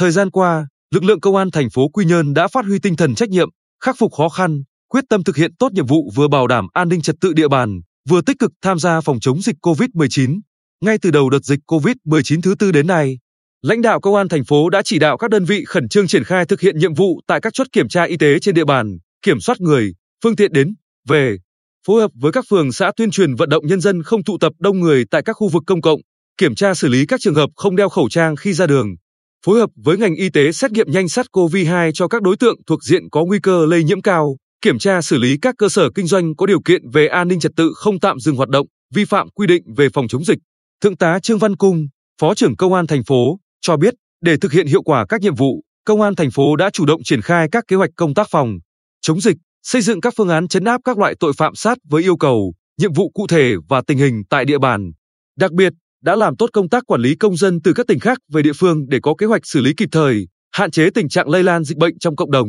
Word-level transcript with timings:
Thời 0.00 0.10
gian 0.10 0.30
qua, 0.30 0.66
lực 0.94 1.04
lượng 1.04 1.20
công 1.20 1.36
an 1.36 1.50
thành 1.50 1.70
phố 1.70 1.88
Quy 1.88 2.04
Nhơn 2.04 2.34
đã 2.34 2.48
phát 2.48 2.64
huy 2.64 2.78
tinh 2.78 2.96
thần 2.96 3.14
trách 3.14 3.28
nhiệm, 3.28 3.48
khắc 3.84 3.96
phục 3.98 4.12
khó 4.12 4.28
khăn, 4.28 4.62
quyết 4.88 5.04
tâm 5.08 5.24
thực 5.24 5.36
hiện 5.36 5.54
tốt 5.58 5.72
nhiệm 5.72 5.86
vụ 5.86 6.10
vừa 6.14 6.28
bảo 6.28 6.46
đảm 6.46 6.66
an 6.72 6.88
ninh 6.88 7.02
trật 7.02 7.16
tự 7.20 7.32
địa 7.32 7.48
bàn, 7.48 7.80
vừa 8.08 8.20
tích 8.20 8.38
cực 8.38 8.50
tham 8.62 8.78
gia 8.78 9.00
phòng 9.00 9.20
chống 9.20 9.42
dịch 9.42 9.56
COVID-19. 9.62 10.40
Ngay 10.84 10.98
từ 11.02 11.10
đầu 11.10 11.30
đợt 11.30 11.44
dịch 11.44 11.58
COVID-19 11.66 12.40
thứ 12.42 12.54
tư 12.58 12.72
đến 12.72 12.86
nay, 12.86 13.18
lãnh 13.62 13.82
đạo 13.82 14.00
công 14.00 14.14
an 14.14 14.28
thành 14.28 14.44
phố 14.44 14.70
đã 14.70 14.82
chỉ 14.84 14.98
đạo 14.98 15.16
các 15.16 15.30
đơn 15.30 15.44
vị 15.44 15.64
khẩn 15.64 15.88
trương 15.88 16.06
triển 16.06 16.24
khai 16.24 16.46
thực 16.46 16.60
hiện 16.60 16.78
nhiệm 16.78 16.94
vụ 16.94 17.20
tại 17.26 17.40
các 17.40 17.54
chốt 17.54 17.66
kiểm 17.72 17.88
tra 17.88 18.02
y 18.02 18.16
tế 18.16 18.38
trên 18.38 18.54
địa 18.54 18.64
bàn, 18.64 18.98
kiểm 19.22 19.40
soát 19.40 19.60
người, 19.60 19.92
phương 20.24 20.36
tiện 20.36 20.52
đến, 20.52 20.74
về, 21.08 21.36
phối 21.86 22.00
hợp 22.00 22.10
với 22.14 22.32
các 22.32 22.44
phường 22.48 22.72
xã 22.72 22.92
tuyên 22.96 23.10
truyền 23.10 23.34
vận 23.34 23.48
động 23.48 23.66
nhân 23.66 23.80
dân 23.80 24.02
không 24.02 24.24
tụ 24.24 24.38
tập 24.38 24.52
đông 24.58 24.80
người 24.80 25.04
tại 25.10 25.22
các 25.22 25.32
khu 25.32 25.48
vực 25.48 25.62
công 25.66 25.80
cộng, 25.80 26.00
kiểm 26.36 26.54
tra 26.54 26.74
xử 26.74 26.88
lý 26.88 27.06
các 27.06 27.20
trường 27.20 27.34
hợp 27.34 27.50
không 27.56 27.76
đeo 27.76 27.88
khẩu 27.88 28.08
trang 28.08 28.36
khi 28.36 28.52
ra 28.52 28.66
đường, 28.66 28.96
phối 29.46 29.58
hợp 29.60 29.70
với 29.76 29.96
ngành 29.96 30.14
y 30.14 30.30
tế 30.30 30.52
xét 30.52 30.72
nghiệm 30.72 30.90
nhanh 30.90 31.06
SARS-CoV-2 31.06 31.90
cho 31.94 32.08
các 32.08 32.22
đối 32.22 32.36
tượng 32.36 32.56
thuộc 32.66 32.84
diện 32.84 33.10
có 33.10 33.24
nguy 33.24 33.38
cơ 33.42 33.66
lây 33.66 33.84
nhiễm 33.84 34.02
cao, 34.02 34.36
kiểm 34.62 34.78
tra 34.78 35.02
xử 35.02 35.18
lý 35.18 35.36
các 35.42 35.54
cơ 35.58 35.68
sở 35.68 35.90
kinh 35.94 36.06
doanh 36.06 36.36
có 36.36 36.46
điều 36.46 36.60
kiện 36.60 36.90
về 36.90 37.06
an 37.06 37.28
ninh 37.28 37.40
trật 37.40 37.52
tự 37.56 37.72
không 37.76 38.00
tạm 38.00 38.20
dừng 38.20 38.36
hoạt 38.36 38.48
động, 38.48 38.66
vi 38.94 39.04
phạm 39.04 39.28
quy 39.28 39.46
định 39.46 39.62
về 39.76 39.88
phòng 39.94 40.08
chống 40.08 40.24
dịch. 40.24 40.38
Thượng 40.82 40.96
tá 40.96 41.18
Trương 41.22 41.38
Văn 41.38 41.56
Cung, 41.56 41.86
Phó 42.20 42.34
trưởng 42.34 42.56
Công 42.56 42.74
an 42.74 42.86
thành 42.86 43.04
phố, 43.04 43.38
cho 43.60 43.76
biết, 43.76 43.94
để 44.20 44.36
thực 44.36 44.52
hiện 44.52 44.66
hiệu 44.66 44.82
quả 44.82 45.06
các 45.08 45.20
nhiệm 45.20 45.34
vụ, 45.34 45.62
Công 45.84 46.00
an 46.00 46.14
thành 46.14 46.30
phố 46.30 46.56
đã 46.56 46.70
chủ 46.70 46.86
động 46.86 47.02
triển 47.04 47.22
khai 47.22 47.48
các 47.52 47.64
kế 47.68 47.76
hoạch 47.76 47.90
công 47.96 48.14
tác 48.14 48.26
phòng 48.30 48.58
chống 49.00 49.20
dịch, 49.20 49.36
xây 49.62 49.82
dựng 49.82 50.00
các 50.00 50.14
phương 50.16 50.28
án 50.28 50.48
chấn 50.48 50.64
áp 50.64 50.80
các 50.84 50.98
loại 50.98 51.14
tội 51.20 51.32
phạm 51.36 51.54
sát 51.54 51.78
với 51.88 52.02
yêu 52.02 52.16
cầu, 52.16 52.54
nhiệm 52.78 52.92
vụ 52.92 53.10
cụ 53.10 53.26
thể 53.26 53.54
và 53.68 53.82
tình 53.86 53.98
hình 53.98 54.22
tại 54.30 54.44
địa 54.44 54.58
bàn. 54.58 54.92
Đặc 55.38 55.52
biệt, 55.52 55.72
đã 56.02 56.16
làm 56.16 56.36
tốt 56.36 56.50
công 56.52 56.68
tác 56.68 56.86
quản 56.86 57.00
lý 57.00 57.14
công 57.14 57.36
dân 57.36 57.60
từ 57.64 57.72
các 57.72 57.86
tỉnh 57.86 58.00
khác 58.00 58.18
về 58.32 58.42
địa 58.42 58.52
phương 58.52 58.88
để 58.88 58.98
có 59.02 59.14
kế 59.18 59.26
hoạch 59.26 59.46
xử 59.46 59.60
lý 59.60 59.72
kịp 59.76 59.88
thời, 59.92 60.28
hạn 60.52 60.70
chế 60.70 60.90
tình 60.94 61.08
trạng 61.08 61.28
lây 61.28 61.42
lan 61.42 61.64
dịch 61.64 61.78
bệnh 61.78 61.98
trong 61.98 62.16
cộng 62.16 62.30
đồng. 62.30 62.48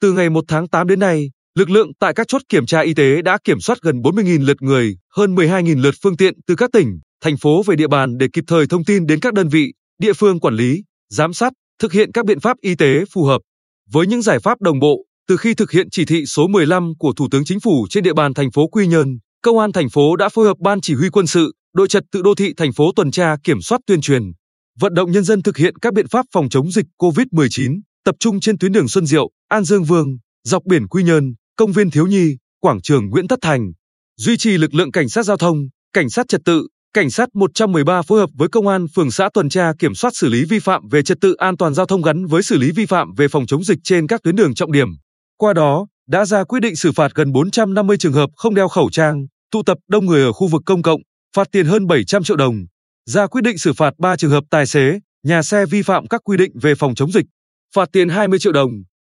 Từ 0.00 0.12
ngày 0.12 0.30
1 0.30 0.44
tháng 0.48 0.68
8 0.68 0.86
đến 0.86 1.00
nay, 1.00 1.30
lực 1.58 1.70
lượng 1.70 1.90
tại 2.00 2.14
các 2.14 2.28
chốt 2.28 2.42
kiểm 2.48 2.66
tra 2.66 2.80
y 2.80 2.94
tế 2.94 3.22
đã 3.22 3.38
kiểm 3.44 3.60
soát 3.60 3.78
gần 3.82 3.96
40.000 3.96 4.44
lượt 4.44 4.62
người, 4.62 4.96
hơn 5.16 5.34
12.000 5.34 5.80
lượt 5.80 5.94
phương 6.02 6.16
tiện 6.16 6.34
từ 6.46 6.54
các 6.54 6.70
tỉnh, 6.72 7.00
thành 7.22 7.36
phố 7.36 7.62
về 7.62 7.76
địa 7.76 7.88
bàn 7.88 8.18
để 8.18 8.26
kịp 8.32 8.44
thời 8.46 8.66
thông 8.66 8.84
tin 8.84 9.06
đến 9.06 9.20
các 9.20 9.34
đơn 9.34 9.48
vị, 9.48 9.72
địa 9.98 10.12
phương 10.12 10.40
quản 10.40 10.54
lý, 10.54 10.82
giám 11.10 11.32
sát, 11.32 11.52
thực 11.78 11.92
hiện 11.92 12.12
các 12.12 12.24
biện 12.24 12.40
pháp 12.40 12.56
y 12.60 12.74
tế 12.74 13.04
phù 13.12 13.24
hợp. 13.24 13.40
Với 13.92 14.06
những 14.06 14.22
giải 14.22 14.38
pháp 14.38 14.60
đồng 14.60 14.78
bộ, 14.78 15.04
từ 15.28 15.36
khi 15.36 15.54
thực 15.54 15.70
hiện 15.70 15.90
chỉ 15.90 16.04
thị 16.04 16.26
số 16.26 16.46
15 16.48 16.92
của 16.98 17.12
Thủ 17.16 17.28
tướng 17.30 17.44
Chính 17.44 17.60
phủ 17.60 17.86
trên 17.90 18.04
địa 18.04 18.14
bàn 18.14 18.34
thành 18.34 18.50
phố 18.50 18.66
Quy 18.66 18.86
Nhơn, 18.86 19.18
Công 19.42 19.58
an 19.58 19.72
thành 19.72 19.88
phố 19.88 20.16
đã 20.16 20.28
phối 20.28 20.46
hợp 20.46 20.56
ban 20.58 20.80
chỉ 20.80 20.94
huy 20.94 21.10
quân 21.10 21.26
sự, 21.26 21.52
đội 21.74 21.88
trật 21.88 22.02
tự 22.12 22.22
đô 22.22 22.34
thị 22.34 22.52
thành 22.56 22.72
phố 22.72 22.92
tuần 22.96 23.10
tra 23.10 23.36
kiểm 23.44 23.60
soát 23.60 23.80
tuyên 23.86 24.00
truyền, 24.00 24.22
vận 24.80 24.94
động 24.94 25.12
nhân 25.12 25.24
dân 25.24 25.42
thực 25.42 25.56
hiện 25.56 25.76
các 25.78 25.94
biện 25.94 26.08
pháp 26.08 26.26
phòng 26.32 26.48
chống 26.48 26.70
dịch 26.70 26.86
COVID-19, 26.98 27.80
tập 28.04 28.14
trung 28.20 28.40
trên 28.40 28.58
tuyến 28.58 28.72
đường 28.72 28.88
Xuân 28.88 29.06
Diệu, 29.06 29.30
An 29.48 29.64
Dương 29.64 29.84
Vương, 29.84 30.08
dọc 30.44 30.64
biển 30.64 30.88
Quy 30.88 31.02
Nhơn, 31.02 31.34
công 31.56 31.72
viên 31.72 31.90
Thiếu 31.90 32.06
Nhi, 32.06 32.36
quảng 32.60 32.82
trường 32.82 33.10
Nguyễn 33.10 33.28
Tất 33.28 33.38
Thành, 33.42 33.72
duy 34.16 34.36
trì 34.36 34.58
lực 34.58 34.74
lượng 34.74 34.92
cảnh 34.92 35.08
sát 35.08 35.22
giao 35.22 35.36
thông, 35.36 35.68
cảnh 35.92 36.10
sát 36.10 36.28
trật 36.28 36.40
tự, 36.44 36.66
cảnh 36.94 37.10
sát 37.10 37.28
113 37.34 38.02
phối 38.02 38.20
hợp 38.20 38.30
với 38.34 38.48
công 38.48 38.66
an 38.68 38.86
phường 38.94 39.10
xã 39.10 39.28
tuần 39.34 39.48
tra 39.48 39.72
kiểm 39.78 39.94
soát 39.94 40.10
xử 40.14 40.28
lý 40.28 40.44
vi 40.44 40.58
phạm 40.58 40.88
về 40.88 41.02
trật 41.02 41.18
tự 41.20 41.34
an 41.34 41.56
toàn 41.56 41.74
giao 41.74 41.86
thông 41.86 42.02
gắn 42.02 42.26
với 42.26 42.42
xử 42.42 42.58
lý 42.58 42.70
vi 42.70 42.86
phạm 42.86 43.14
về 43.16 43.28
phòng 43.28 43.46
chống 43.46 43.64
dịch 43.64 43.78
trên 43.84 44.06
các 44.06 44.22
tuyến 44.22 44.36
đường 44.36 44.54
trọng 44.54 44.72
điểm. 44.72 44.88
Qua 45.36 45.52
đó, 45.52 45.86
đã 46.08 46.24
ra 46.24 46.44
quyết 46.44 46.60
định 46.60 46.76
xử 46.76 46.92
phạt 46.92 47.12
gần 47.14 47.32
450 47.32 47.96
trường 47.98 48.12
hợp 48.12 48.30
không 48.36 48.54
đeo 48.54 48.68
khẩu 48.68 48.90
trang, 48.90 49.26
tụ 49.50 49.62
tập 49.62 49.78
đông 49.88 50.06
người 50.06 50.22
ở 50.22 50.32
khu 50.32 50.46
vực 50.46 50.62
công 50.66 50.82
cộng, 50.82 51.00
phạt 51.36 51.48
tiền 51.52 51.66
hơn 51.66 51.86
700 51.86 52.24
triệu 52.24 52.36
đồng. 52.36 52.66
Ra 53.06 53.26
quyết 53.26 53.40
định 53.44 53.58
xử 53.58 53.72
phạt 53.72 53.94
3 53.98 54.16
trường 54.16 54.30
hợp 54.30 54.44
tài 54.50 54.66
xế, 54.66 55.00
nhà 55.22 55.42
xe 55.42 55.66
vi 55.66 55.82
phạm 55.82 56.06
các 56.06 56.20
quy 56.24 56.36
định 56.36 56.52
về 56.62 56.74
phòng 56.74 56.94
chống 56.94 57.12
dịch, 57.12 57.26
phạt 57.74 57.88
tiền 57.92 58.08
20 58.08 58.38
triệu 58.38 58.52
đồng. 58.52 58.70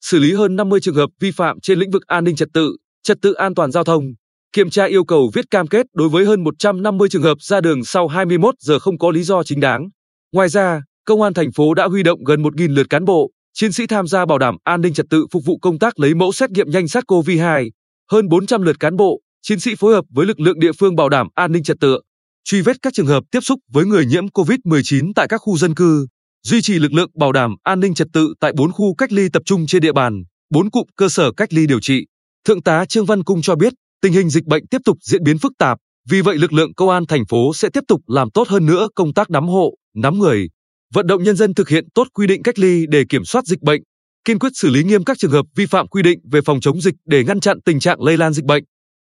Xử 0.00 0.18
lý 0.18 0.32
hơn 0.34 0.56
50 0.56 0.80
trường 0.80 0.94
hợp 0.94 1.10
vi 1.20 1.30
phạm 1.30 1.60
trên 1.60 1.78
lĩnh 1.78 1.90
vực 1.90 2.06
an 2.06 2.24
ninh 2.24 2.36
trật 2.36 2.48
tự, 2.54 2.76
trật 3.02 3.18
tự 3.22 3.32
an 3.32 3.54
toàn 3.54 3.72
giao 3.72 3.84
thông. 3.84 4.04
Kiểm 4.52 4.70
tra 4.70 4.84
yêu 4.84 5.04
cầu 5.04 5.30
viết 5.34 5.50
cam 5.50 5.66
kết 5.66 5.86
đối 5.94 6.08
với 6.08 6.24
hơn 6.24 6.44
150 6.44 7.08
trường 7.08 7.22
hợp 7.22 7.38
ra 7.40 7.60
đường 7.60 7.84
sau 7.84 8.08
21 8.08 8.54
giờ 8.58 8.78
không 8.78 8.98
có 8.98 9.10
lý 9.10 9.22
do 9.22 9.42
chính 9.42 9.60
đáng. 9.60 9.88
Ngoài 10.32 10.48
ra, 10.48 10.82
Công 11.06 11.22
an 11.22 11.34
thành 11.34 11.52
phố 11.52 11.74
đã 11.74 11.86
huy 11.86 12.02
động 12.02 12.24
gần 12.24 12.42
1.000 12.42 12.74
lượt 12.74 12.90
cán 12.90 13.04
bộ, 13.04 13.30
chiến 13.54 13.72
sĩ 13.72 13.86
tham 13.86 14.06
gia 14.06 14.26
bảo 14.26 14.38
đảm 14.38 14.56
an 14.64 14.80
ninh 14.80 14.94
trật 14.94 15.06
tự 15.10 15.26
phục 15.32 15.44
vụ 15.44 15.58
công 15.58 15.78
tác 15.78 16.00
lấy 16.00 16.14
mẫu 16.14 16.32
xét 16.32 16.50
nghiệm 16.50 16.70
nhanh 16.70 16.84
SARS-CoV-2, 16.84 17.70
hơn 18.12 18.28
400 18.28 18.62
lượt 18.62 18.80
cán 18.80 18.96
bộ, 18.96 19.20
chiến 19.48 19.60
sĩ 19.60 19.74
phối 19.74 19.94
hợp 19.94 20.04
với 20.10 20.26
lực 20.26 20.40
lượng 20.40 20.58
địa 20.58 20.72
phương 20.72 20.96
bảo 20.96 21.08
đảm 21.08 21.28
an 21.34 21.52
ninh 21.52 21.62
trật 21.62 21.76
tự, 21.80 22.00
truy 22.44 22.60
vết 22.60 22.76
các 22.82 22.92
trường 22.94 23.06
hợp 23.06 23.24
tiếp 23.30 23.40
xúc 23.40 23.60
với 23.72 23.84
người 23.84 24.06
nhiễm 24.06 24.26
COVID-19 24.26 25.12
tại 25.16 25.28
các 25.28 25.38
khu 25.38 25.56
dân 25.56 25.74
cư, 25.74 26.06
duy 26.46 26.62
trì 26.62 26.78
lực 26.78 26.92
lượng 26.92 27.10
bảo 27.18 27.32
đảm 27.32 27.54
an 27.62 27.80
ninh 27.80 27.94
trật 27.94 28.08
tự 28.12 28.34
tại 28.40 28.52
4 28.56 28.72
khu 28.72 28.94
cách 28.94 29.12
ly 29.12 29.28
tập 29.32 29.42
trung 29.46 29.66
trên 29.66 29.82
địa 29.82 29.92
bàn, 29.92 30.22
4 30.50 30.70
cụm 30.70 30.86
cơ 30.96 31.08
sở 31.08 31.32
cách 31.32 31.52
ly 31.52 31.66
điều 31.66 31.80
trị. 31.80 32.06
Thượng 32.46 32.62
tá 32.62 32.84
Trương 32.84 33.06
Văn 33.06 33.24
Cung 33.24 33.42
cho 33.42 33.54
biết, 33.54 33.72
tình 34.02 34.12
hình 34.12 34.30
dịch 34.30 34.44
bệnh 34.44 34.66
tiếp 34.66 34.78
tục 34.84 34.98
diễn 35.02 35.22
biến 35.22 35.38
phức 35.38 35.52
tạp, 35.58 35.78
vì 36.10 36.20
vậy 36.20 36.38
lực 36.38 36.52
lượng 36.52 36.74
công 36.74 36.88
an 36.88 37.06
thành 37.06 37.26
phố 37.28 37.54
sẽ 37.54 37.68
tiếp 37.72 37.84
tục 37.88 38.00
làm 38.06 38.30
tốt 38.30 38.48
hơn 38.48 38.66
nữa 38.66 38.88
công 38.94 39.14
tác 39.14 39.30
nắm 39.30 39.48
hộ, 39.48 39.74
nắm 39.94 40.18
người, 40.18 40.48
vận 40.94 41.06
động 41.06 41.22
nhân 41.22 41.36
dân 41.36 41.54
thực 41.54 41.68
hiện 41.68 41.84
tốt 41.94 42.06
quy 42.14 42.26
định 42.26 42.42
cách 42.42 42.58
ly 42.58 42.84
để 42.88 43.04
kiểm 43.08 43.24
soát 43.24 43.44
dịch 43.46 43.62
bệnh, 43.62 43.82
kiên 44.24 44.38
quyết 44.38 44.52
xử 44.54 44.70
lý 44.70 44.84
nghiêm 44.84 45.04
các 45.04 45.18
trường 45.18 45.30
hợp 45.30 45.46
vi 45.56 45.66
phạm 45.66 45.88
quy 45.88 46.02
định 46.02 46.18
về 46.32 46.40
phòng 46.40 46.60
chống 46.60 46.80
dịch 46.80 46.94
để 47.04 47.24
ngăn 47.24 47.40
chặn 47.40 47.58
tình 47.64 47.80
trạng 47.80 48.02
lây 48.02 48.16
lan 48.16 48.32
dịch 48.32 48.44
bệnh. 48.44 48.64